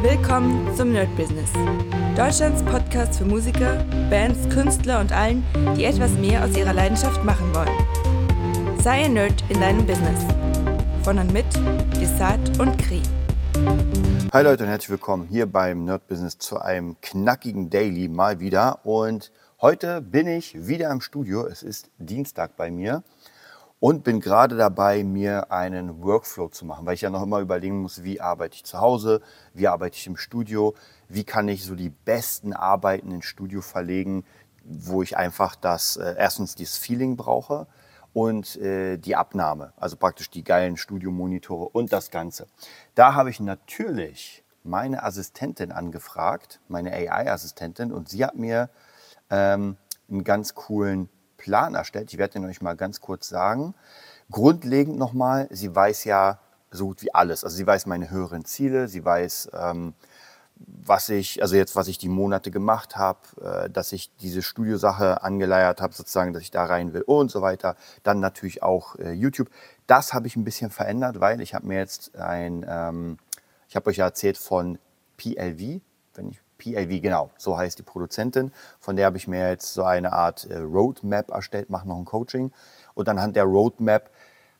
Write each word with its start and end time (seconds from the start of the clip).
Willkommen 0.00 0.72
zum 0.76 0.92
Nerd 0.92 1.08
Business. 1.16 1.50
Deutschlands 2.16 2.62
Podcast 2.62 3.18
für 3.18 3.24
Musiker, 3.24 3.84
Bands, 4.08 4.48
Künstler 4.48 5.00
und 5.00 5.10
allen, 5.10 5.44
die 5.76 5.84
etwas 5.86 6.12
mehr 6.12 6.44
aus 6.44 6.56
ihrer 6.56 6.72
Leidenschaft 6.72 7.24
machen 7.24 7.52
wollen. 7.52 8.78
Sei 8.80 9.06
ein 9.06 9.14
Nerd 9.14 9.42
in 9.48 9.58
deinem 9.60 9.84
Business. 9.84 10.24
Von 11.02 11.18
und 11.18 11.32
mit 11.32 11.46
Desart 12.00 12.60
und 12.60 12.78
Kri. 12.78 13.02
Hi 14.32 14.44
Leute 14.44 14.62
und 14.62 14.70
herzlich 14.70 14.90
willkommen 14.90 15.26
hier 15.28 15.46
beim 15.46 15.84
Nerd 15.84 16.06
Business 16.06 16.38
zu 16.38 16.60
einem 16.60 16.94
knackigen 17.00 17.68
Daily 17.68 18.06
mal 18.06 18.38
wieder. 18.38 18.86
Und 18.86 19.32
heute 19.60 20.00
bin 20.00 20.28
ich 20.28 20.68
wieder 20.68 20.92
im 20.92 21.00
Studio. 21.00 21.44
Es 21.44 21.64
ist 21.64 21.90
Dienstag 21.98 22.56
bei 22.56 22.70
mir 22.70 23.02
und 23.80 24.02
bin 24.02 24.20
gerade 24.20 24.56
dabei, 24.56 25.04
mir 25.04 25.52
einen 25.52 26.02
Workflow 26.02 26.48
zu 26.48 26.66
machen, 26.66 26.84
weil 26.86 26.94
ich 26.94 27.02
ja 27.02 27.10
noch 27.10 27.22
immer 27.22 27.40
überlegen 27.40 27.82
muss, 27.82 28.02
wie 28.02 28.20
arbeite 28.20 28.56
ich 28.56 28.64
zu 28.64 28.80
Hause, 28.80 29.20
wie 29.54 29.68
arbeite 29.68 29.96
ich 29.96 30.06
im 30.06 30.16
Studio, 30.16 30.74
wie 31.08 31.24
kann 31.24 31.48
ich 31.48 31.64
so 31.64 31.74
die 31.74 31.90
besten 31.90 32.52
Arbeiten 32.52 33.10
ins 33.12 33.26
Studio 33.26 33.60
verlegen, 33.60 34.24
wo 34.64 35.02
ich 35.02 35.16
einfach 35.16 35.54
das 35.54 35.96
äh, 35.96 36.14
erstens 36.18 36.54
dieses 36.54 36.76
Feeling 36.76 37.16
brauche 37.16 37.66
und 38.12 38.56
äh, 38.56 38.96
die 38.98 39.16
Abnahme, 39.16 39.72
also 39.76 39.96
praktisch 39.96 40.30
die 40.30 40.42
geilen 40.42 40.76
Studiomonitore 40.76 41.68
und 41.68 41.92
das 41.92 42.10
Ganze. 42.10 42.48
Da 42.94 43.14
habe 43.14 43.30
ich 43.30 43.38
natürlich 43.38 44.44
meine 44.64 45.04
Assistentin 45.04 45.72
angefragt, 45.72 46.60
meine 46.68 46.92
AI-Assistentin, 46.92 47.92
und 47.92 48.08
sie 48.08 48.24
hat 48.24 48.34
mir 48.34 48.70
ähm, 49.30 49.76
einen 50.10 50.24
ganz 50.24 50.54
coolen 50.54 51.08
Plan 51.38 51.74
erstellt. 51.74 52.12
Ich 52.12 52.18
werde 52.18 52.34
den 52.34 52.44
euch 52.44 52.60
mal 52.60 52.76
ganz 52.76 53.00
kurz 53.00 53.28
sagen. 53.28 53.74
Grundlegend 54.30 54.98
nochmal, 54.98 55.48
sie 55.50 55.74
weiß 55.74 56.04
ja 56.04 56.38
so 56.70 56.88
gut 56.88 57.02
wie 57.02 57.14
alles. 57.14 57.44
Also 57.44 57.56
sie 57.56 57.66
weiß 57.66 57.86
meine 57.86 58.10
höheren 58.10 58.44
Ziele, 58.44 58.88
sie 58.88 59.02
weiß, 59.02 59.50
ähm, 59.54 59.94
was 60.56 61.08
ich, 61.08 61.40
also 61.40 61.56
jetzt, 61.56 61.76
was 61.76 61.88
ich 61.88 61.98
die 61.98 62.08
Monate 62.08 62.50
gemacht 62.50 62.96
habe, 62.96 63.20
äh, 63.40 63.70
dass 63.70 63.92
ich 63.92 64.14
diese 64.16 64.42
Studiosache 64.42 65.22
angeleiert 65.22 65.80
habe, 65.80 65.94
sozusagen, 65.94 66.32
dass 66.32 66.42
ich 66.42 66.50
da 66.50 66.64
rein 66.64 66.92
will 66.92 67.02
und 67.02 67.30
so 67.30 67.42
weiter. 67.42 67.76
Dann 68.02 68.20
natürlich 68.20 68.62
auch 68.62 68.96
äh, 68.96 69.12
YouTube. 69.12 69.48
Das 69.86 70.12
habe 70.12 70.26
ich 70.26 70.36
ein 70.36 70.44
bisschen 70.44 70.70
verändert, 70.70 71.20
weil 71.20 71.40
ich 71.40 71.54
habe 71.54 71.66
mir 71.66 71.78
jetzt 71.78 72.16
ein, 72.16 72.66
ähm, 72.68 73.18
ich 73.68 73.76
habe 73.76 73.88
euch 73.88 73.98
ja 73.98 74.06
erzählt 74.06 74.36
von 74.36 74.78
PLV, 75.16 75.80
wenn 76.14 76.28
ich 76.30 76.40
PLV, 76.58 77.00
genau, 77.00 77.30
so 77.38 77.56
heißt 77.56 77.78
die 77.78 77.82
Produzentin. 77.82 78.52
Von 78.80 78.96
der 78.96 79.06
habe 79.06 79.16
ich 79.16 79.28
mir 79.28 79.48
jetzt 79.48 79.72
so 79.72 79.84
eine 79.84 80.12
Art 80.12 80.44
äh, 80.44 80.58
Roadmap 80.58 81.30
erstellt, 81.30 81.70
mache 81.70 81.88
noch 81.88 81.96
ein 81.96 82.04
Coaching. 82.04 82.52
Und 82.94 83.08
anhand 83.08 83.36
der 83.36 83.44
Roadmap 83.44 84.10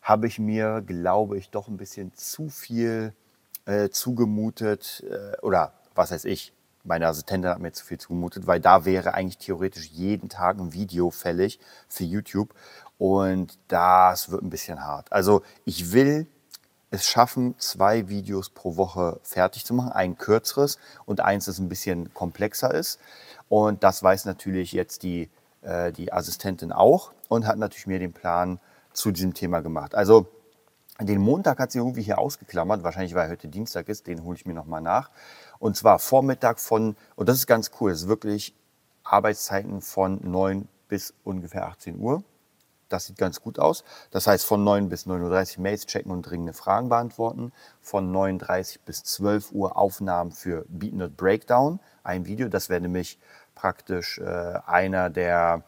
habe 0.01 0.27
ich 0.27 0.39
mir, 0.39 0.81
glaube 0.81 1.37
ich, 1.37 1.51
doch 1.51 1.69
ein 1.69 1.77
bisschen 1.77 2.15
zu 2.15 2.49
viel 2.49 3.13
äh, 3.67 3.91
zugemutet. 3.91 5.05
Äh, 5.11 5.39
oder 5.41 5.73
was 5.95 6.13
heißt 6.13 6.25
ich? 6.25 6.53
Meine 6.85 7.09
Assistentin 7.09 7.51
hat 7.51 7.59
mir 7.59 7.73
zu 7.73 7.85
viel 7.85 7.99
zugemutet, 7.99 8.47
weil 8.47 8.61
da 8.61 8.85
wäre 8.85 9.13
eigentlich 9.13 9.39
theoretisch 9.39 9.87
jeden 9.91 10.29
Tag 10.29 10.59
ein 10.59 10.73
Video 10.73 11.11
fällig 11.11 11.59
für 11.89 12.05
YouTube. 12.05 12.55
Und 12.97 13.59
das 13.69 14.31
wird 14.31 14.43
ein 14.43 14.51
bisschen 14.51 14.85
hart. 14.85 15.13
Also 15.13 15.43
ich 15.65 15.93
will 15.93 16.27
es 16.91 17.07
schaffen, 17.07 17.55
zwei 17.59 18.09
Videos 18.09 18.51
pro 18.51 18.77
Woche 18.77 19.21
fertig 19.23 19.65
zu 19.65 19.75
machen. 19.75 19.93
Ein 19.93 20.17
kürzeres 20.17 20.79
und 21.05 21.21
eins, 21.21 21.45
das 21.45 21.59
ein 21.59 21.69
bisschen 21.69 22.13
komplexer 22.15 22.73
ist. 22.73 22.99
Und 23.49 23.83
das 23.83 24.03
weiß 24.03 24.25
natürlich 24.25 24.73
jetzt 24.73 25.03
die, 25.03 25.31
äh, 25.63 25.93
die 25.93 26.13
Assistentin 26.13 26.73
auch 26.73 27.13
und 27.29 27.47
hat 27.47 27.59
natürlich 27.59 27.87
mir 27.87 27.99
den 27.99 28.13
Plan 28.13 28.59
zu 28.93 29.11
diesem 29.11 29.35
Thema 29.35 29.61
gemacht. 29.61 29.95
Also 29.95 30.27
den 31.01 31.21
Montag 31.21 31.61
hat 31.61 31.71
sie 31.71 31.79
irgendwie 31.79 32.03
hier 32.03 32.19
ausgeklammert, 32.19 32.83
wahrscheinlich 32.83 33.15
weil 33.15 33.31
heute 33.31 33.49
Dienstag 33.49 33.89
ist, 33.89 34.07
den 34.07 34.25
hole 34.25 34.37
ich 34.37 34.47
mir 34.47 34.55
nochmal 34.55 34.81
nach. 34.81 35.11
Und 35.59 35.77
zwar 35.77 35.99
Vormittag 35.99 36.59
von, 36.59 36.97
und 37.15 37.29
das 37.29 37.37
ist 37.37 37.47
ganz 37.47 37.71
cool, 37.81 37.91
das 37.91 38.03
ist 38.03 38.09
wirklich 38.09 38.55
Arbeitszeiten 39.05 39.81
von 39.81 40.21
9 40.23 40.67
bis 40.89 41.15
ungefähr 41.23 41.67
18 41.67 41.99
Uhr. 42.01 42.25
Das 42.89 43.07
sieht 43.07 43.19
ganz 43.19 43.41
gut 43.41 43.59
aus. 43.59 43.85
Das 44.11 44.27
heißt, 44.27 44.45
von 44.45 44.65
9 44.65 44.89
bis 44.89 45.07
9.30 45.07 45.57
Uhr 45.57 45.63
Mails 45.63 45.87
checken 45.87 46.11
und 46.11 46.23
dringende 46.23 46.53
Fragen 46.53 46.89
beantworten. 46.89 47.53
Von 47.81 48.13
9.30 48.13 48.79
bis 48.85 49.05
12 49.05 49.53
Uhr 49.53 49.77
Aufnahmen 49.77 50.33
für 50.33 50.65
BeatNet 50.69 51.17
Breakdown, 51.17 51.81
ein 52.03 52.27
Video. 52.27 52.49
Das 52.49 52.69
wäre 52.69 52.81
nämlich 52.81 53.19
praktisch 53.55 54.19
äh, 54.19 54.25
einer 54.67 55.11
der, 55.11 55.65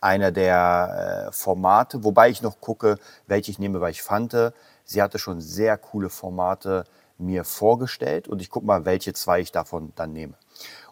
einer 0.00 0.32
der 0.32 1.28
äh, 1.28 1.32
Formate, 1.32 2.02
wobei 2.02 2.30
ich 2.30 2.42
noch 2.42 2.60
gucke, 2.60 2.98
welche 3.26 3.50
ich 3.50 3.58
nehme, 3.58 3.80
weil 3.80 3.92
ich 3.92 4.02
fand, 4.02 4.36
sie 4.84 5.02
hatte 5.02 5.18
schon 5.18 5.40
sehr 5.40 5.78
coole 5.78 6.10
Formate 6.10 6.84
mir 7.16 7.44
vorgestellt 7.44 8.26
und 8.26 8.42
ich 8.42 8.50
gucke 8.50 8.66
mal, 8.66 8.84
welche 8.84 9.12
zwei 9.12 9.40
ich 9.40 9.52
davon 9.52 9.92
dann 9.94 10.12
nehme 10.12 10.34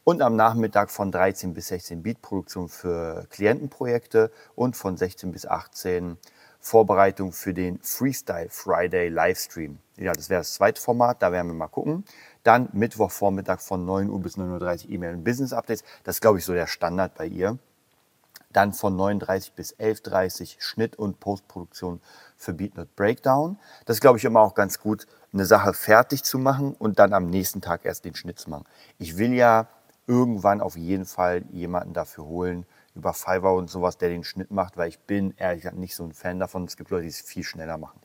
und 0.04 0.22
am 0.22 0.36
Nachmittag 0.36 0.90
von 0.90 1.12
13 1.12 1.54
bis 1.54 1.68
16 1.68 2.02
Beatproduktion 2.02 2.68
für 2.68 3.26
Klientenprojekte 3.30 4.32
und 4.54 4.76
von 4.76 4.96
16 4.96 5.30
bis 5.32 5.46
18 5.46 6.18
Vorbereitung 6.58 7.32
für 7.32 7.54
den 7.54 7.80
Freestyle 7.82 8.48
Friday 8.48 9.08
Livestream. 9.08 9.78
Ja, 9.96 10.12
das 10.12 10.30
wäre 10.30 10.40
das 10.40 10.54
zweite 10.54 10.80
Format, 10.80 11.22
da 11.22 11.32
werden 11.32 11.48
wir 11.48 11.54
mal 11.54 11.68
gucken. 11.68 12.04
Dann 12.42 12.68
Mittwochvormittag 12.72 13.60
von 13.60 13.84
9 13.84 14.10
Uhr 14.10 14.20
bis 14.20 14.36
9.30 14.36 14.84
Uhr 14.86 14.90
E-Mail 14.92 15.14
und 15.14 15.24
Business 15.24 15.52
Updates. 15.52 15.84
Das 16.04 16.16
ist, 16.16 16.20
glaube 16.20 16.38
ich, 16.38 16.44
so 16.44 16.52
der 16.52 16.66
Standard 16.66 17.14
bei 17.14 17.26
ihr. 17.26 17.58
Dann 18.52 18.72
von 18.72 18.96
9.30 18.96 19.52
bis 19.54 19.74
11.30 19.76 20.40
Uhr 20.40 20.60
Schnitt 20.60 20.96
und 20.96 21.20
Postproduktion 21.20 22.00
für 22.36 22.52
BeatNot 22.52 22.94
Breakdown. 22.96 23.58
Das 23.86 23.96
ist, 23.96 24.00
glaube 24.00 24.18
ich, 24.18 24.24
immer 24.24 24.40
auch 24.40 24.54
ganz 24.54 24.78
gut, 24.78 25.06
eine 25.32 25.46
Sache 25.46 25.72
fertig 25.72 26.24
zu 26.24 26.38
machen 26.38 26.74
und 26.78 26.98
dann 26.98 27.12
am 27.12 27.30
nächsten 27.30 27.60
Tag 27.60 27.84
erst 27.84 28.04
den 28.04 28.14
Schnitt 28.14 28.38
zu 28.38 28.50
machen. 28.50 28.64
Ich 28.98 29.16
will 29.16 29.32
ja 29.32 29.68
irgendwann 30.12 30.60
auf 30.60 30.76
jeden 30.76 31.06
Fall 31.06 31.42
jemanden 31.50 31.94
dafür 31.94 32.26
holen, 32.26 32.66
über 32.94 33.14
Fiverr 33.14 33.54
und 33.54 33.70
sowas, 33.70 33.96
der 33.96 34.10
den 34.10 34.24
Schnitt 34.24 34.50
macht, 34.50 34.76
weil 34.76 34.90
ich 34.90 35.00
bin 35.00 35.32
ehrlich 35.38 35.62
gesagt 35.62 35.78
nicht 35.78 35.96
so 35.96 36.04
ein 36.04 36.12
Fan 36.12 36.38
davon. 36.38 36.64
Es 36.64 36.76
gibt 36.76 36.90
Leute, 36.90 37.04
die 37.04 37.08
es 37.08 37.22
viel 37.22 37.42
schneller 37.42 37.78
machen. 37.78 37.98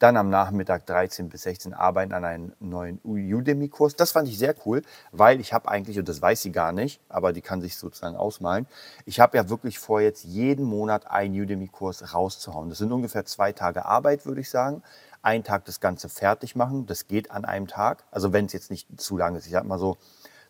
Dann 0.00 0.16
am 0.16 0.30
Nachmittag 0.30 0.86
13 0.86 1.28
bis 1.28 1.42
16 1.42 1.74
arbeiten 1.74 2.12
an 2.12 2.24
einem 2.24 2.52
neuen 2.60 3.00
Udemy-Kurs. 3.04 3.96
Das 3.96 4.12
fand 4.12 4.28
ich 4.28 4.38
sehr 4.38 4.54
cool, 4.64 4.82
weil 5.12 5.40
ich 5.40 5.52
habe 5.52 5.68
eigentlich, 5.68 5.98
und 5.98 6.08
das 6.08 6.20
weiß 6.20 6.42
sie 6.42 6.52
gar 6.52 6.72
nicht, 6.72 7.00
aber 7.08 7.32
die 7.32 7.40
kann 7.40 7.60
sich 7.60 7.76
sozusagen 7.76 8.16
ausmalen, 8.16 8.66
ich 9.06 9.18
habe 9.20 9.36
ja 9.36 9.48
wirklich 9.48 9.78
vor, 9.78 10.00
jetzt 10.00 10.24
jeden 10.24 10.64
Monat 10.64 11.08
einen 11.08 11.40
Udemy-Kurs 11.40 12.14
rauszuhauen. 12.14 12.68
Das 12.68 12.78
sind 12.78 12.92
ungefähr 12.92 13.24
zwei 13.24 13.52
Tage 13.52 13.86
Arbeit, 13.86 14.26
würde 14.26 14.40
ich 14.40 14.50
sagen. 14.50 14.82
Ein 15.22 15.42
Tag 15.42 15.64
das 15.64 15.80
Ganze 15.80 16.08
fertig 16.08 16.54
machen, 16.54 16.86
das 16.86 17.06
geht 17.08 17.30
an 17.32 17.44
einem 17.44 17.66
Tag. 17.66 18.04
Also 18.12 18.32
wenn 18.32 18.46
es 18.46 18.52
jetzt 18.52 18.70
nicht 18.70 19.00
zu 19.00 19.16
lang 19.16 19.34
ist. 19.34 19.46
Ich 19.46 19.52
sage 19.52 19.66
mal 19.66 19.78
so, 19.78 19.96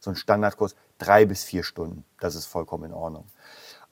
so 0.01 0.11
ein 0.11 0.17
Standardkurs, 0.17 0.75
drei 0.99 1.25
bis 1.27 1.45
vier 1.45 1.63
Stunden. 1.63 2.05
Das 2.21 2.35
ist 2.35 2.47
vollkommen 2.47 2.85
in 2.85 2.93
Ordnung. 2.93 3.25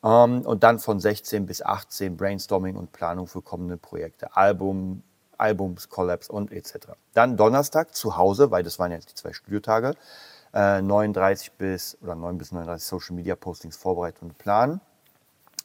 Ähm, 0.04 0.42
und 0.42 0.62
dann 0.62 0.78
von 0.78 1.00
16 1.00 1.46
bis 1.46 1.62
18 1.62 2.16
Brainstorming 2.16 2.76
und 2.76 2.92
Planung 2.92 3.26
für 3.26 3.42
kommende 3.42 3.76
Projekte, 3.76 4.36
Album, 4.36 5.02
Albums, 5.38 5.88
Collabs 5.88 6.28
und 6.28 6.52
etc. 6.52 6.88
Dann 7.14 7.36
Donnerstag 7.36 7.94
zu 7.94 8.16
Hause, 8.16 8.50
weil 8.50 8.62
das 8.62 8.78
waren 8.78 8.92
jetzt 8.92 9.10
die 9.10 9.14
zwei 9.14 9.32
Studiotage, 9.32 9.94
äh, 10.54 10.80
39 10.80 11.52
bis 11.52 11.98
oder 12.02 12.14
9 12.14 12.38
bis 12.38 12.52
39 12.52 12.86
Social 12.86 13.16
Media 13.16 13.36
Postings 13.36 13.76
vorbereiten 13.76 14.26
und 14.26 14.38
planen. 14.38 14.80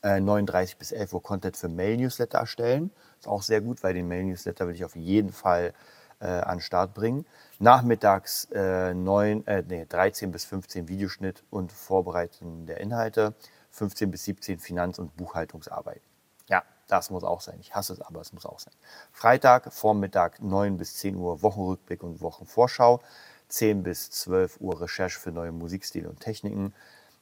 Äh, 0.04 0.20
39 0.20 0.78
bis 0.78 0.92
11 0.92 1.14
Uhr 1.14 1.22
Content 1.22 1.56
für 1.56 1.70
Mail-Newsletter 1.70 2.40
erstellen. 2.40 2.92
Ist 3.20 3.28
auch 3.28 3.44
sehr 3.44 3.62
gut, 3.62 3.84
weil 3.84 3.94
den 3.94 4.08
Mail-Newsletter 4.08 4.68
will 4.68 4.74
ich 4.74 4.84
auf 4.84 4.96
jeden 4.96 5.32
Fall 5.32 5.74
äh, 6.22 6.28
an 6.28 6.58
den 6.58 6.62
Start 6.62 6.94
bringen. 6.94 7.26
Nachmittags 7.60 8.46
äh, 8.54 8.94
9, 8.94 9.48
äh, 9.48 9.64
nee, 9.68 9.86
13 9.86 10.32
bis 10.32 10.46
15 10.46 10.88
Videoschnitt 10.88 11.44
und 11.50 11.72
Vorbereitung 11.72 12.66
der 12.66 12.80
Inhalte. 12.80 13.34
15 13.72 14.12
bis 14.12 14.26
17 14.26 14.60
Finanz- 14.60 15.00
und 15.00 15.16
Buchhaltungsarbeit. 15.16 16.02
Ja, 16.48 16.64
das 16.88 17.10
muss 17.10 17.24
auch 17.24 17.42
sein. 17.42 17.58
Ich 17.62 17.74
hasse 17.74 17.94
es, 17.94 18.02
aber 18.02 18.22
es 18.22 18.34
muss 18.34 18.46
auch 18.46 18.60
sein. 18.60 18.74
Freitag, 19.12 19.72
Vormittag 19.74 20.42
9 20.42 20.78
bis 20.78 20.96
10 20.96 21.16
Uhr 21.16 21.42
Wochenrückblick 21.42 22.04
und 22.04 22.22
Wochenvorschau. 22.22 23.02
10 23.48 23.84
bis 23.84 24.10
12 24.12 24.60
Uhr 24.60 24.82
Recherche 24.82 25.20
für 25.20 25.32
neue 25.32 25.52
Musikstile 25.52 26.10
und 26.10 26.20
Techniken. 26.20 26.74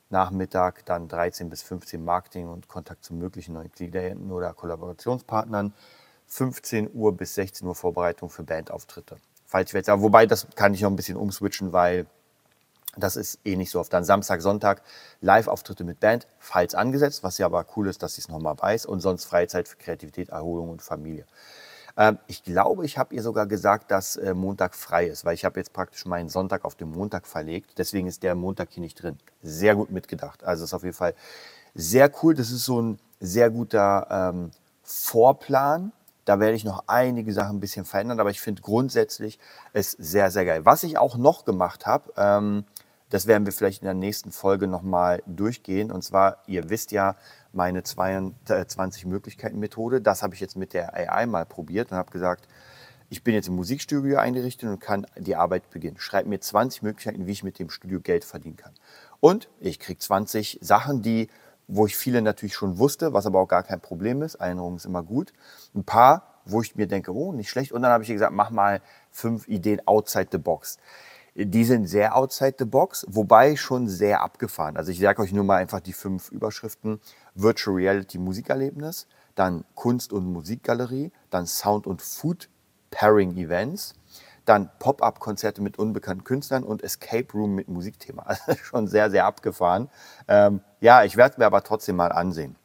Nachmittag 0.10 0.86
dann 0.86 1.08
13 1.08 1.50
bis 1.50 1.62
15 1.62 2.04
Marketing 2.04 2.48
und 2.48 2.68
Kontakt 2.68 3.04
zu 3.04 3.14
möglichen 3.14 3.54
neuen 3.54 3.72
Klienten 3.72 4.32
oder 4.32 4.54
Kollaborationspartnern. 4.54 5.74
15 6.30 6.92
Uhr 6.94 7.16
bis 7.16 7.36
16 7.36 7.68
Uhr 7.68 7.76
Vorbereitung 7.76 8.30
für 8.30 8.44
Bandauftritte. 8.44 9.18
Falls 9.46 9.70
ich 9.70 9.74
jetzt, 9.74 9.90
aber 9.90 10.04
wobei, 10.04 10.26
das 10.26 10.48
kann 10.56 10.74
ich 10.74 10.82
noch 10.82 10.92
ein 10.92 10.96
bisschen 10.96 11.18
umswitchen, 11.18 11.74
weil 11.74 12.06
das 12.96 13.16
ist 13.16 13.40
eh 13.46 13.56
nicht 13.56 13.72
so 13.72 13.80
oft. 13.80 13.92
Dann 13.94 14.04
Samstag, 14.04 14.42
Sonntag 14.42 14.82
Live-Auftritte 15.22 15.84
mit 15.84 16.00
Band, 16.00 16.28
falls 16.40 16.76
angesetzt, 16.76 17.24
was 17.24 17.38
ja 17.38 17.46
aber 17.46 17.66
cool 17.76 17.88
ist, 17.88 18.04
dass 18.04 18.16
sie 18.16 18.22
es 18.22 18.30
nochmal 18.30 18.56
weiß. 18.60 18.86
Und 18.86 19.00
sonst 19.00 19.26
Freizeit 19.26 19.68
für 19.68 19.78
Kreativität, 19.78 20.30
Erholung 20.30 20.70
und 20.70 20.82
Familie. 20.82 21.26
Ähm, 21.98 22.20
ich 22.28 22.44
glaube, 22.44 22.86
ich 22.86 22.98
habe 22.98 23.14
ihr 23.16 23.22
sogar 23.24 23.48
gesagt, 23.48 23.92
dass 23.92 24.16
äh, 24.18 24.34
Montag 24.34 24.76
frei 24.76 25.08
ist, 25.08 25.26
weil 25.26 25.34
ich 25.34 25.46
habe 25.46 25.60
jetzt 25.60 25.74
praktisch 25.74 26.06
meinen 26.06 26.30
Sonntag 26.30 26.66
auf 26.66 26.76
den 26.76 26.92
Montag 26.92 27.28
verlegt. 27.28 27.72
Deswegen 27.78 28.08
ist 28.08 28.24
der 28.24 28.36
Montag 28.36 28.70
hier 28.72 28.82
nicht 28.82 29.02
drin. 29.02 29.18
Sehr 29.42 29.76
gut 29.76 29.92
mitgedacht. 29.92 30.44
Also 30.44 30.64
ist 30.64 30.74
auf 30.74 30.84
jeden 30.84 30.96
Fall 30.96 31.14
sehr 31.74 32.12
cool. 32.22 32.36
Das 32.36 32.52
ist 32.52 32.66
so 32.66 32.82
ein 32.82 33.00
sehr 33.20 33.50
guter 33.50 34.08
ähm, 34.10 34.52
Vorplan 34.84 35.92
Da 36.30 36.40
werde 36.40 36.56
ich 36.56 36.64
noch 36.64 36.84
einige 36.86 37.34
Sachen 37.34 37.58
ein 37.58 37.60
bisschen 37.60 37.86
verändern, 37.86 38.20
aber 38.20 38.30
ich 38.30 38.40
finde 38.40 38.62
grundsätzlich 38.62 39.40
es 39.74 39.94
sehr, 39.94 40.30
sehr 40.30 40.46
geil. 40.46 40.64
Was 40.64 40.84
ich 40.84 40.96
auch 41.00 41.18
noch 41.18 41.44
gemacht 41.44 41.88
habe, 41.88 42.14
ähm, 42.18 42.66
das 43.10 43.26
werden 43.26 43.48
wir 43.48 43.52
vielleicht 43.52 43.82
in 43.82 43.86
der 43.86 43.96
nächsten 43.96 44.32
Folge 44.32 44.68
nochmal 44.68 45.24
durchgehen. 45.26 45.92
Und 45.92 46.04
zwar, 46.04 46.44
ihr 46.46 46.70
wisst 46.70 46.92
ja, 46.92 47.16
meine 47.52 47.82
22 47.82 49.08
Möglichkeiten 49.08 49.58
Methode. 49.58 50.02
Das 50.02 50.22
habe 50.22 50.36
ich 50.36 50.40
jetzt 50.40 50.56
mit 50.56 50.74
der 50.74 50.94
AI 50.94 51.26
mal 51.26 51.48
probiert 51.48 51.92
und 51.92 51.98
habe 51.98 52.12
gesagt, 52.12 52.48
ich 53.10 53.24
bin 53.24 53.34
jetzt 53.34 53.48
im 53.48 53.56
Musikstudio 53.56 54.20
eingerichtet 54.20 54.70
und 54.70 54.80
kann 54.80 55.08
die 55.18 55.36
Arbeit 55.36 55.72
beginnen. 55.72 55.98
Schreib 55.98 56.28
mir 56.28 56.40
20 56.40 56.84
Möglichkeiten, 56.84 57.26
wie 57.26 57.32
ich 57.32 57.44
mit 57.44 57.58
dem 57.58 57.72
Studio 57.72 58.02
Geld 58.02 58.24
verdienen 58.24 58.56
kann. 58.56 58.74
Und 59.20 59.50
ich 59.60 59.80
kriege 59.80 59.98
20 59.98 60.60
Sachen, 60.62 61.02
die, 61.02 61.28
wo 61.70 61.86
ich 61.86 61.96
viele 61.96 62.22
natürlich 62.22 62.56
schon 62.56 62.80
wusste, 62.80 63.14
was 63.14 63.26
aber 63.26 63.40
auch 63.40 63.48
gar 63.48 63.64
kein 63.64 63.80
Problem 63.80 64.22
ist. 64.22 64.36
Erinnerung 64.36 64.76
ist 64.76 64.86
immer 64.86 65.04
gut. 65.04 65.32
Ein 65.76 65.84
paar, 65.84 66.42
wo 66.46 66.62
ich 66.62 66.76
mir 66.76 66.88
denke, 66.88 67.14
oh, 67.14 67.32
nicht 67.32 67.50
schlecht. 67.50 67.72
Und 67.72 67.84
dann 67.84 67.92
habe 67.92 68.04
ich 68.04 68.10
gesagt, 68.10 68.34
mach 68.34 68.50
mal 68.50 68.82
fünf 69.12 69.48
Ideen 69.48 69.80
outside 69.88 70.30
the 70.32 70.40
box. 70.40 70.78
Die 71.36 71.64
sind 71.64 71.86
sehr 71.86 72.16
outside 72.18 72.56
the 72.58 72.66
box, 72.66 73.06
wobei 73.08 73.56
schon 73.56 73.88
sehr 73.88 74.22
abgefahren. 74.22 74.78
Also 74.78 74.92
ich 74.92 75.00
sage 75.00 75.22
euch 75.22 75.32
nur 75.32 75.44
mal 75.44 75.58
einfach 75.58 75.80
die 75.80 75.94
fünf 75.94 76.32
Überschriften. 76.32 77.00
Virtual 77.36 77.76
Reality 77.76 78.18
Musikerlebnis, 78.18 79.08
dann 79.36 79.64
Kunst- 79.76 80.12
und 80.12 80.26
Musikgalerie, 80.26 81.12
dann 81.30 81.46
Sound- 81.46 81.88
und 81.88 82.02
Food 82.02 82.50
Pairing 82.90 83.38
Events, 83.38 83.94
dann 84.50 84.72
Pop-up-Konzerte 84.80 85.62
mit 85.62 85.78
unbekannten 85.78 86.24
Künstlern 86.24 86.64
und 86.64 86.84
Escape 86.84 87.32
Room 87.34 87.56
mit 87.56 87.68
Musikthema. 87.68 88.26
Also 88.48 88.56
schon 88.64 88.88
sehr, 88.88 89.12
sehr 89.12 89.26
abgefahren. 89.26 89.90
Ähm, 90.28 90.62
ja, 90.82 91.04
ich 91.04 91.18
werde 91.18 91.40
mir 91.40 91.46
aber 91.46 91.64
trotzdem 91.64 91.96
mal 91.96 92.12
ansehen. 92.12 92.56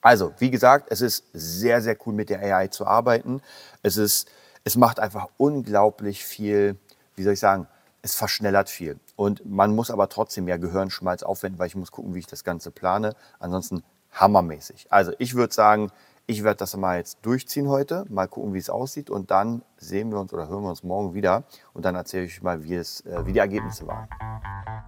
Also, 0.00 0.34
wie 0.38 0.50
gesagt, 0.50 0.88
es 0.90 1.00
ist 1.00 1.24
sehr, 1.32 1.80
sehr 1.80 1.96
cool 2.04 2.12
mit 2.12 2.30
der 2.30 2.40
AI 2.40 2.66
zu 2.68 2.86
arbeiten. 2.86 3.40
Es, 3.82 3.96
ist, 3.96 4.28
es 4.64 4.76
macht 4.76 5.00
einfach 5.00 5.28
unglaublich 5.38 6.24
viel, 6.24 6.76
wie 7.16 7.22
soll 7.22 7.34
ich 7.34 7.40
sagen, 7.40 7.68
es 8.02 8.14
verschnellert 8.14 8.68
viel. 8.68 8.98
Und 9.16 9.46
man 9.46 9.74
muss 9.74 9.90
aber 9.90 10.08
trotzdem 10.08 10.46
ja 10.48 10.58
Gehirnschmalz 10.58 11.22
aufwenden, 11.22 11.58
weil 11.58 11.68
ich 11.68 11.76
muss 11.76 11.90
gucken, 11.90 12.14
wie 12.14 12.18
ich 12.18 12.26
das 12.26 12.44
Ganze 12.44 12.70
plane. 12.70 13.14
Ansonsten 13.38 13.82
hammermäßig. 14.12 14.88
Also 14.90 15.12
ich 15.18 15.34
würde 15.34 15.54
sagen, 15.54 15.90
ich 16.26 16.42
werde 16.42 16.56
das 16.56 16.76
mal 16.76 16.98
jetzt 16.98 17.18
durchziehen 17.22 17.68
heute, 17.68 18.04
mal 18.08 18.26
gucken, 18.26 18.54
wie 18.54 18.58
es 18.58 18.70
aussieht 18.70 19.10
und 19.10 19.30
dann 19.30 19.62
sehen 19.76 20.10
wir 20.10 20.18
uns 20.18 20.32
oder 20.32 20.48
hören 20.48 20.62
wir 20.62 20.70
uns 20.70 20.82
morgen 20.82 21.14
wieder 21.14 21.44
und 21.74 21.84
dann 21.84 21.94
erzähle 21.94 22.24
ich 22.24 22.42
mal, 22.42 22.64
wie, 22.64 22.74
es, 22.74 23.02
äh, 23.02 23.26
wie 23.26 23.32
die 23.32 23.38
Ergebnisse 23.38 23.86
waren. 23.86 24.08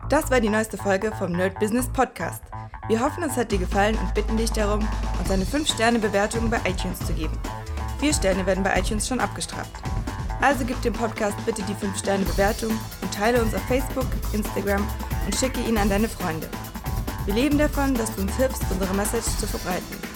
Das 0.08 0.30
war 0.30 0.40
die 0.40 0.48
neueste 0.48 0.78
Folge 0.78 1.12
vom 1.12 1.32
Nerd 1.32 1.58
Business 1.58 1.88
Podcast. 1.92 2.42
Wir 2.88 3.00
hoffen, 3.00 3.22
es 3.24 3.36
hat 3.36 3.52
dir 3.52 3.58
gefallen 3.58 3.98
und 3.98 4.14
bitten 4.14 4.36
dich 4.36 4.52
darum, 4.52 4.86
uns 5.18 5.30
eine 5.30 5.44
5-Sterne-Bewertung 5.44 6.48
bei 6.48 6.58
iTunes 6.64 7.00
zu 7.00 7.12
geben. 7.12 7.36
Vier 7.98 8.14
Sterne 8.14 8.46
werden 8.46 8.62
bei 8.62 8.78
iTunes 8.78 9.06
schon 9.06 9.20
abgestraft. 9.20 9.72
Also 10.40 10.64
gib 10.64 10.80
dem 10.82 10.92
Podcast 10.92 11.36
bitte 11.44 11.62
die 11.62 11.74
5-Sterne-Bewertung 11.74 12.70
und 12.70 13.14
teile 13.14 13.42
uns 13.42 13.54
auf 13.54 13.62
Facebook, 13.62 14.06
Instagram 14.32 14.86
und 15.24 15.34
schicke 15.34 15.60
ihn 15.60 15.76
an 15.76 15.88
deine 15.88 16.08
Freunde. 16.08 16.48
Wir 17.24 17.34
leben 17.34 17.58
davon, 17.58 17.94
dass 17.94 18.14
du 18.14 18.22
uns 18.22 18.36
hilfst, 18.36 18.62
unsere 18.70 18.94
Message 18.94 19.26
zu 19.38 19.46
verbreiten. 19.46 20.15